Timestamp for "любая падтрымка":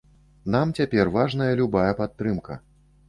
1.63-2.59